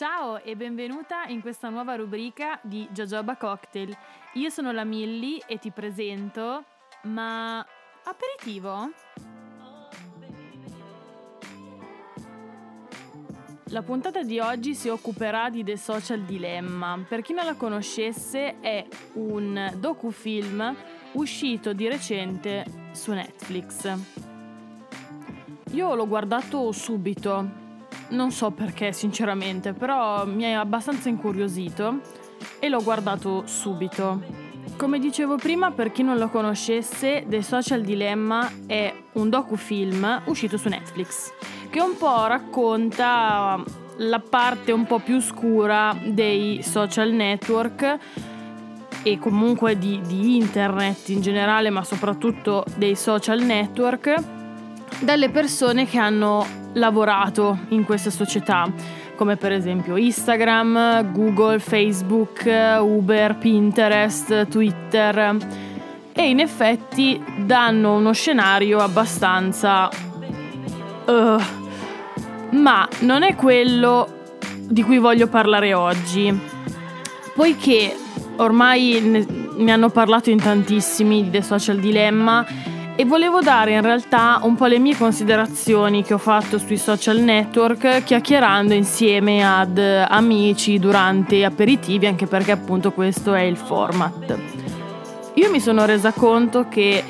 [0.00, 3.94] Ciao e benvenuta in questa nuova rubrica di Jojoba Cocktail.
[4.32, 6.64] Io sono la Millie e ti presento,
[7.02, 7.58] ma
[8.04, 8.92] aperitivo?
[13.72, 16.98] La puntata di oggi si occuperà di The Social Dilemma.
[17.08, 20.74] Per chi non la conoscesse è un docufilm
[21.12, 23.96] uscito di recente su Netflix.
[25.70, 27.48] Io l'ho guardato subito,
[28.08, 32.00] non so perché sinceramente, però mi ha abbastanza incuriosito
[32.58, 34.49] e l'ho guardato subito.
[34.76, 40.56] Come dicevo prima, per chi non lo conoscesse, The Social Dilemma è un docufilm uscito
[40.56, 41.32] su Netflix
[41.70, 43.62] che un po' racconta
[43.98, 47.98] la parte un po' più scura dei social network
[49.02, 54.14] e comunque di, di internet in generale, ma soprattutto dei social network,
[55.00, 58.70] dalle persone che hanno lavorato in queste società,
[59.20, 62.42] come per esempio Instagram, Google, Facebook,
[62.80, 65.36] Uber, Pinterest, Twitter.
[66.10, 69.90] E in effetti danno uno scenario abbastanza...
[71.04, 71.38] Uh,
[72.52, 74.08] ma non è quello
[74.66, 76.34] di cui voglio parlare oggi,
[77.34, 77.94] poiché
[78.36, 82.46] ormai ne, ne hanno parlato in tantissimi di The Social Dilemma
[83.00, 87.16] e volevo dare in realtà un po' le mie considerazioni che ho fatto sui social
[87.16, 94.38] network chiacchierando insieme ad amici durante aperitivi anche perché appunto questo è il format.
[95.32, 97.02] Io mi sono resa conto che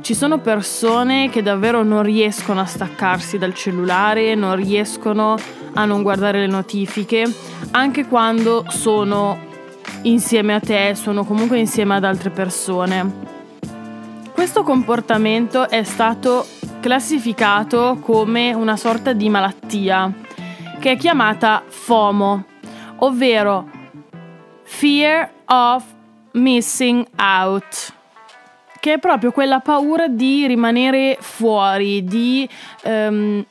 [0.00, 5.36] ci sono persone che davvero non riescono a staccarsi dal cellulare, non riescono
[5.74, 7.24] a non guardare le notifiche,
[7.70, 9.38] anche quando sono
[10.02, 13.35] insieme a te, sono comunque insieme ad altre persone.
[14.36, 16.46] Questo comportamento è stato
[16.80, 20.12] classificato come una sorta di malattia
[20.78, 22.44] che è chiamata FOMO,
[22.96, 23.66] ovvero
[24.62, 25.84] Fear of
[26.32, 27.94] Missing Out,
[28.78, 32.46] che è proprio quella paura di rimanere fuori, di
[32.84, 33.42] um,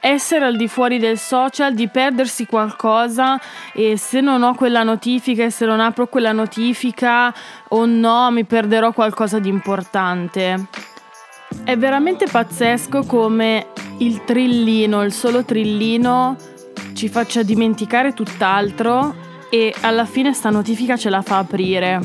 [0.00, 3.38] essere al di fuori del social, di perdersi qualcosa
[3.72, 7.32] e se non ho quella notifica e se non apro quella notifica
[7.68, 10.66] o no mi perderò qualcosa di importante.
[11.64, 13.66] È veramente pazzesco come
[13.98, 16.36] il trillino, il solo trillino
[16.94, 19.14] ci faccia dimenticare tutt'altro
[19.50, 22.00] e alla fine sta notifica ce la fa aprire.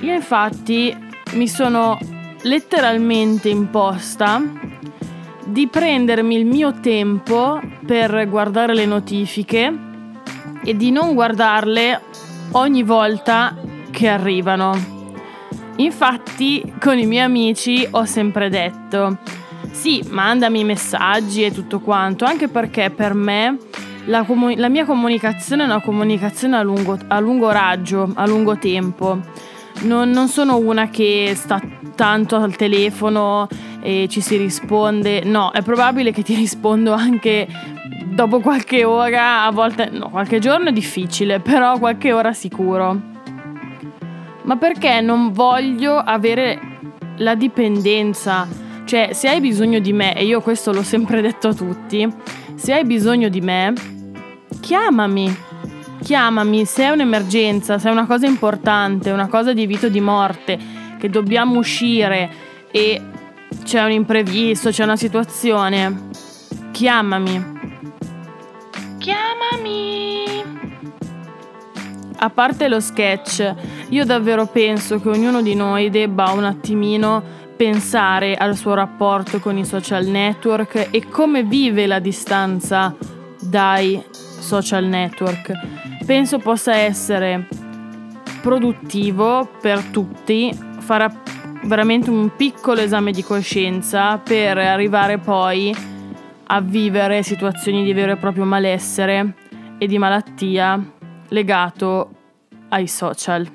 [0.00, 0.94] Io infatti
[1.32, 1.98] mi sono
[2.42, 4.42] letteralmente imposta
[5.50, 9.72] di prendermi il mio tempo per guardare le notifiche
[10.62, 12.00] e di non guardarle
[12.52, 13.56] ogni volta
[13.90, 14.98] che arrivano.
[15.76, 19.18] Infatti con i miei amici ho sempre detto
[19.70, 23.56] sì, mandami messaggi e tutto quanto, anche perché per me
[24.06, 28.56] la, comu- la mia comunicazione è una comunicazione a lungo, a lungo raggio, a lungo
[28.58, 29.18] tempo.
[29.82, 31.60] Non, non sono una che sta
[31.94, 33.48] tanto al telefono
[33.82, 35.22] e ci si risponde.
[35.24, 37.46] No, è probabile che ti rispondo anche
[38.12, 43.08] dopo qualche ora, a volte no, qualche giorno è difficile, però qualche ora sicuro.
[44.42, 46.58] Ma perché non voglio avere
[47.18, 48.46] la dipendenza?
[48.84, 52.08] Cioè, se hai bisogno di me, e io questo l'ho sempre detto a tutti,
[52.54, 53.72] se hai bisogno di me,
[54.60, 55.48] chiamami.
[56.02, 60.00] Chiamami se è un'emergenza, se è una cosa importante, una cosa di vita o di
[60.00, 60.58] morte,
[60.98, 62.30] che dobbiamo uscire
[62.70, 63.00] e
[63.62, 66.08] c'è un imprevisto, c'è una situazione,
[66.72, 67.58] chiamami.
[68.98, 70.24] Chiamami.
[72.16, 73.54] A parte lo sketch,
[73.88, 77.22] io davvero penso che ognuno di noi debba un attimino
[77.56, 82.94] pensare al suo rapporto con i social network e come vive la distanza
[83.40, 85.52] dai social network.
[86.04, 87.46] Penso possa essere
[88.40, 91.04] produttivo per tutti fare
[91.62, 95.74] veramente un piccolo esame di coscienza per arrivare poi
[96.46, 99.34] a vivere situazioni di vero e proprio malessere
[99.78, 100.82] e di malattia
[101.28, 102.10] legato
[102.70, 103.48] ai social.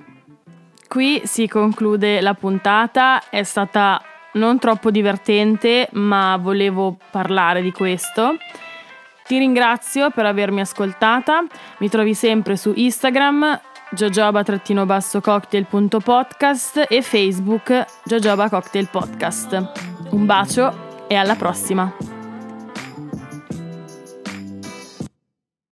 [0.87, 4.01] Qui si conclude la puntata, è stata
[4.33, 8.35] non troppo divertente, ma volevo parlare di questo.
[9.25, 11.43] Ti ringrazio per avermi ascoltata,
[11.79, 13.59] mi trovi sempre su Instagram
[13.95, 19.69] jojoba-cocktail.podcast e Facebook Jojoba Cocktail Podcast.
[20.11, 20.73] Un bacio
[21.07, 22.14] e alla prossima!